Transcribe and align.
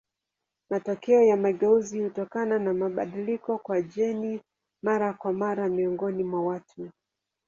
Matokeo 0.71 1.21
ya 1.23 1.37
mageuzi 1.37 1.99
hutokana 2.01 2.59
na 2.59 2.73
mabadiliko 2.73 3.57
kwa 3.57 3.81
jeni 3.81 4.41
mara 4.83 5.13
kwa 5.13 5.33
mara 5.33 5.69
miongoni 5.69 6.23
mwa 6.23 6.45
watu. 6.45 6.91